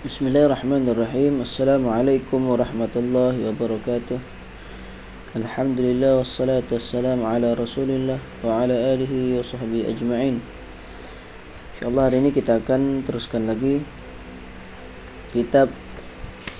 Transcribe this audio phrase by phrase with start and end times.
[0.00, 1.44] Bismillahirrahmanirrahim.
[1.44, 4.16] Assalamualaikum warahmatullahi wabarakatuh.
[5.36, 10.40] Alhamdulillah wassalatu wassalamu ala rasulillah wa ala alihi wa sahbihi ajma'in.
[10.40, 13.84] InsyaAllah hari ini kita akan teruskan lagi
[15.36, 15.68] Kitab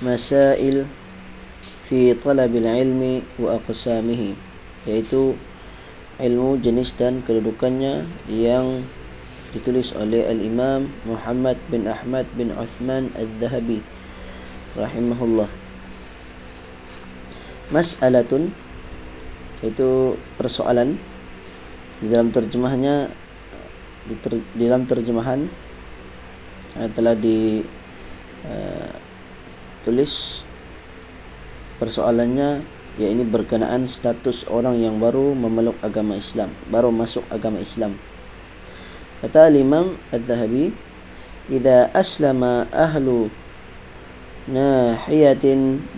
[0.05, 0.85] Masail
[1.89, 4.37] Fi talabil ilmi wa aqsamihi
[4.85, 5.33] Iaitu
[6.21, 8.85] ilmu jenis dan kedudukannya yang
[9.51, 13.83] ditulis oleh Al-Imam Muhammad bin Ahmad bin Uthman Al-Zahabi
[14.79, 15.51] rahimahullah.
[17.70, 18.51] Mas'alatun
[19.62, 20.98] itu persoalan
[22.01, 23.12] di dalam terjemahnya
[24.09, 25.45] di, ter, di dalam terjemahan
[26.80, 27.61] uh, telah di
[28.48, 28.91] uh,
[29.84, 30.42] tulis
[31.77, 32.64] persoalannya
[33.01, 37.97] ya ini berkenaan status orang yang baru memeluk agama Islam, baru masuk agama Islam.
[39.20, 40.70] Kata Imam Al-Zahabi
[41.51, 43.27] إذا أسلم أهل
[44.55, 45.45] ناحية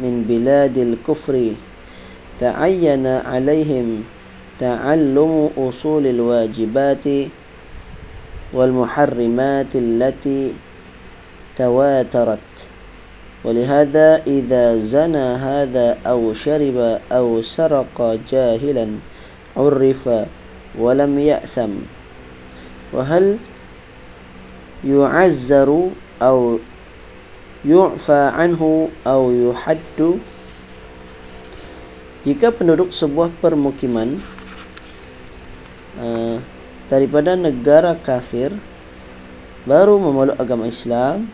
[0.01, 1.53] من بلاد الكفر
[2.41, 4.03] تعين عليهم
[4.61, 7.07] تعلم أصول الواجبات
[8.55, 10.53] والمحرمات التي
[11.57, 12.49] تواترت
[13.45, 18.87] ولهذا إذا زنى هذا أو شرب أو سرق جاهلا
[19.57, 20.09] عرف
[20.81, 22.02] ولم يأثم
[22.94, 23.38] وهل
[24.86, 25.70] يعزر
[26.22, 26.40] أو
[27.66, 28.62] يعفى عنه
[29.08, 30.00] أو يحد
[32.28, 34.20] jika penduduk sebuah permukiman
[35.96, 36.44] uh,
[36.92, 38.52] daripada negara kafir
[39.64, 41.32] baru memeluk agama Islam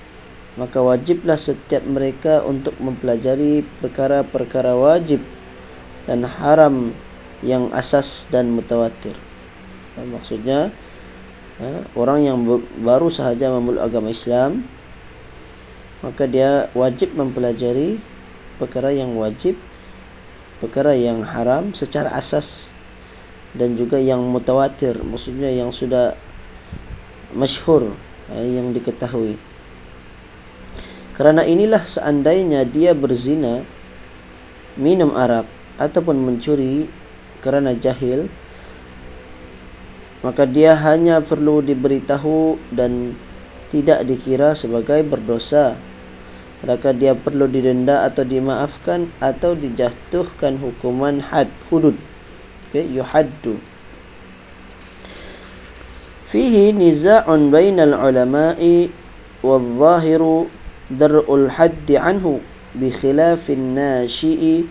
[0.54, 5.26] maka wajiblah setiap mereka untuk mempelajari perkara-perkara wajib
[6.06, 6.94] dan haram
[7.42, 9.18] yang asas dan mutawatir.
[9.98, 10.70] Maksudnya
[11.63, 12.37] ha, orang yang
[12.83, 14.65] baru sahaja memeluk agama Islam
[16.03, 17.99] maka dia wajib mempelajari
[18.63, 19.59] perkara yang wajib
[20.63, 22.71] perkara yang haram secara asas
[23.55, 26.15] dan juga yang mutawatir maksudnya yang sudah
[27.35, 27.93] masyhur
[28.31, 29.37] ha, yang diketahui.
[31.19, 33.67] Kerana inilah seandainya dia berzina
[34.79, 35.51] minum arak
[35.83, 36.87] ataupun mencuri
[37.43, 38.31] kerana jahil
[40.23, 43.15] maka dia hanya perlu diberitahu dan
[43.71, 45.79] tidak dikira sebagai berdosa.
[46.59, 51.95] Maka dia perlu didenda atau dimaafkan atau dijatuhkan hukuman had hudud.
[52.69, 53.63] Okay, yuhaddu.
[56.27, 58.91] Fihi niza'un bainal ulama'i
[59.41, 60.51] wal-zahiru
[60.91, 62.43] dar'ul haddi anhu
[62.75, 64.67] bi khilafin nashi'i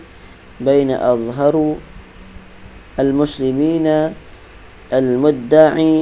[0.60, 1.80] baina azharu
[3.00, 4.12] al-muslimina
[4.93, 5.95] المدعي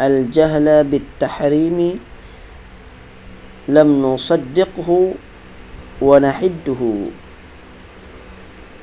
[0.00, 1.78] الجهل بالتحريم
[3.68, 4.90] لم نصدقه
[6.02, 6.82] ونحده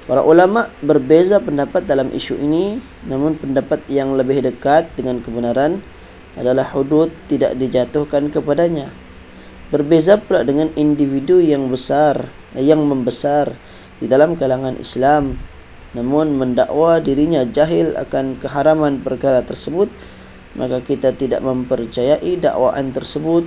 [0.06, 2.78] Para ulama berbeza pendapat dalam isu ini
[3.10, 5.82] namun pendapat yang lebih dekat dengan kebenaran
[6.38, 8.86] adalah hudud tidak dijatuhkan kepadanya.
[9.74, 12.22] Berbeza pula dengan individu yang besar
[12.54, 13.50] yang membesar
[13.98, 15.34] di dalam kalangan Islam
[15.91, 19.91] namun mendakwa dirinya jahil akan keharaman perkara tersebut
[20.55, 23.47] maka kita tidak mempercayai dakwaan tersebut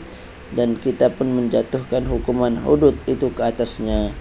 [0.54, 4.14] dan kita pun menjatuhkan hukuman hudud itu ke atasnya.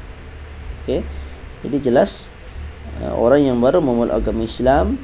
[0.82, 1.04] Okey.
[1.62, 2.32] Jadi jelas
[3.02, 4.98] uh, orang yang baru memeluk agama Islam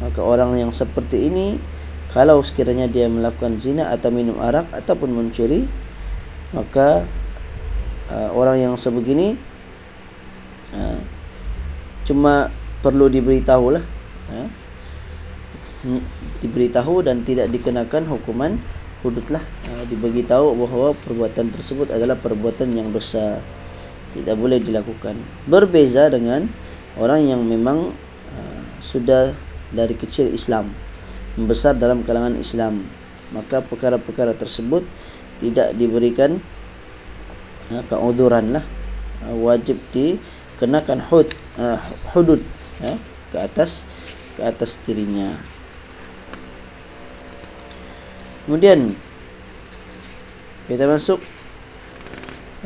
[0.00, 1.60] maka orang yang seperti ini
[2.10, 5.68] kalau sekiranya dia melakukan zina atau minum arak ataupun mencuri
[6.50, 7.06] maka
[8.10, 9.38] uh, orang yang sebegini
[10.74, 10.98] uh,
[12.08, 12.50] cuma
[12.80, 13.84] perlu diberitahu lah
[14.32, 14.44] ya.
[16.40, 18.56] diberitahu dan tidak dikenakan hukuman
[19.04, 19.76] hudud lah ya.
[19.88, 23.40] diberitahu bahawa perbuatan tersebut adalah perbuatan yang dosa.
[24.10, 25.14] Tidak boleh dilakukan.
[25.46, 26.50] Berbeza dengan
[26.98, 27.94] orang yang memang
[28.34, 29.30] uh, sudah
[29.70, 30.66] dari kecil Islam
[31.38, 32.82] membesar dalam kalangan Islam.
[33.30, 34.82] Maka perkara-perkara tersebut
[35.38, 36.42] tidak diberikan
[37.70, 38.64] uh, keuzuran lah
[39.28, 41.28] wajib dikenakan hud
[41.60, 41.76] uh,
[42.16, 42.40] hudud
[42.80, 42.94] ya,
[43.30, 43.84] ke atas
[44.36, 45.36] ke atas dirinya.
[48.44, 48.96] Kemudian
[50.66, 51.20] kita masuk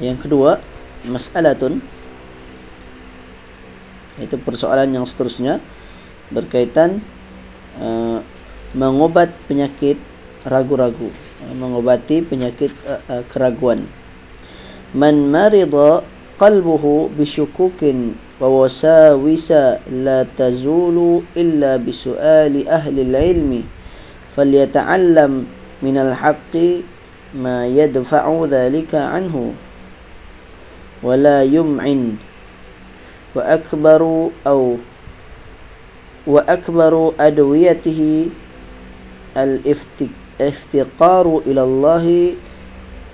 [0.00, 0.58] yang kedua,
[1.06, 1.78] mas'alatun
[4.18, 5.58] itu persoalan yang seterusnya
[6.30, 7.02] berkaitan
[7.82, 8.22] uh,
[8.74, 9.98] mengobat penyakit
[10.46, 13.86] ragu-ragu, uh, mengobati penyakit uh, uh, keraguan.
[14.94, 16.06] Man marida
[16.38, 19.52] qalbuhu bisyukukin ووساوس
[19.90, 23.62] لا تزول إلا بسؤال أهل العلم
[24.36, 25.46] فليتعلم
[25.82, 26.54] من الحق
[27.34, 29.52] ما يدفع ذلك عنه.
[31.02, 32.16] ولا يمعن.
[33.34, 34.76] وأكبر أو
[36.26, 38.28] وأكبر أدويته
[39.36, 42.34] الافتقار إلى الله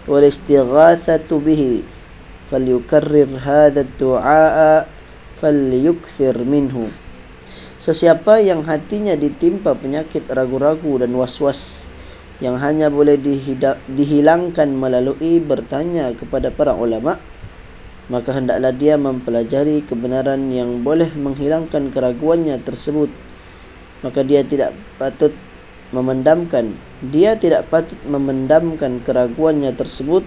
[0.08, 1.82] والاستغاثة به.
[2.50, 4.88] فليكرر هذا الدعاء
[5.40, 6.84] falyukthir minhu.
[7.80, 11.88] Sesiapa yang hatinya ditimpa penyakit ragu-ragu dan was-was
[12.44, 17.16] yang hanya boleh dihidap, dihilangkan melalui bertanya kepada para ulama
[18.10, 23.06] maka hendaklah dia mempelajari kebenaran yang boleh menghilangkan keraguannya tersebut.
[24.02, 25.30] Maka dia tidak patut
[25.90, 26.70] memendamkan
[27.10, 30.22] dia tidak patut memendamkan keraguannya tersebut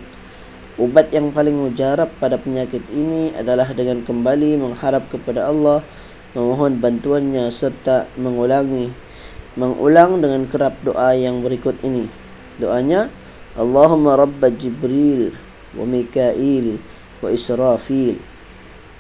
[0.79, 5.83] ubat yang paling mujarab pada penyakit ini adalah dengan kembali mengharap kepada Allah
[6.33, 8.93] memohon bantuannya serta mengulangi
[9.59, 12.07] mengulang dengan kerap doa yang berikut ini
[12.63, 13.11] doanya
[13.59, 15.35] Allahumma rabba Jibril
[15.75, 16.79] wa Mikail
[17.23, 18.17] وإسرافيل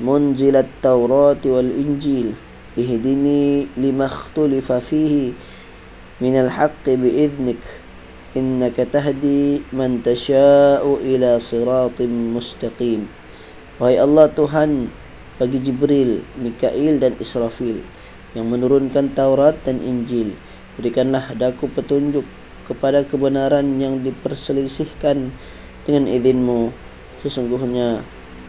[0.00, 2.32] منزل التوراة والإنجيل
[2.78, 5.32] اهدني لما اختلف فيه
[6.20, 7.62] من الحق بإذنك
[8.36, 13.02] إنك تهدي من تشاء إلى صراط مستقيم
[13.78, 14.90] Wahai Allah Tuhan
[15.38, 17.78] bagi Jibril, Mikail dan Israfil
[18.34, 20.34] yang menurunkan Taurat dan Injil
[20.74, 22.26] berikanlah daku petunjuk
[22.66, 25.30] kepada kebenaran yang diperselisihkan
[25.86, 26.74] dengan izinmu
[27.22, 28.02] sesungguhnya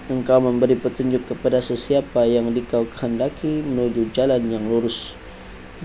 [0.10, 5.14] engkau memberi petunjuk kepada sesiapa yang dikau kehendaki menuju jalan yang lurus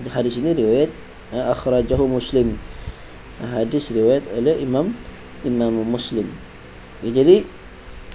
[0.09, 0.91] hadis ini riwayat
[1.37, 2.57] eh, akhrajahu muslim
[3.40, 4.92] hadis riwayat oleh imam
[5.44, 6.28] imam muslim.
[7.00, 7.44] Ya, jadi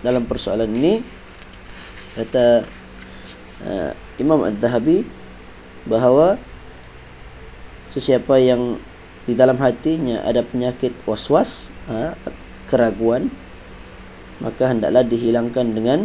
[0.06, 1.02] dalam persoalan ini
[2.16, 2.64] kata
[3.66, 3.92] uh,
[4.22, 5.04] imam az-zahabi
[5.90, 6.38] bahawa
[7.90, 8.78] sesiapa yang
[9.26, 12.14] di dalam hatinya ada penyakit was-was uh,
[12.70, 13.34] keraguan
[14.44, 16.00] maka hendaklah dihilangkan dengan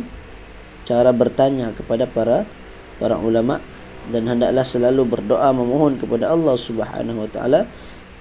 [0.88, 2.49] cara bertanya kepada para
[2.96, 3.61] para ulama
[4.08, 7.69] dan hendaklah selalu berdoa memohon kepada Allah Subhanahu wa taala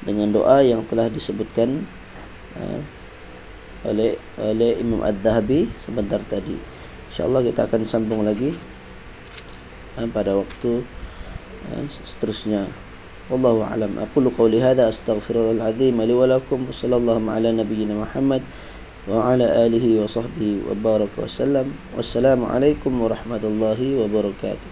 [0.05, 1.85] dengan doa yang telah disebutkan
[2.61, 2.81] uh,
[3.85, 6.57] oleh oleh Imam Ad-Dhahabi sebentar tadi.
[7.13, 8.53] Insyaallah kita akan sambung lagi
[10.01, 10.83] uh, pada waktu
[11.73, 12.69] uh, seterusnya.
[13.33, 13.97] Wallahu a'lam.
[14.05, 18.45] Aku lu qouli hadza astaghfirullahal azim li wa lakum sallallahu ala nabiyyina Muhammad
[19.05, 24.71] وعلى آله وصحبه وبارك وسلم والسلام عليكم ورحمة الله وبركاته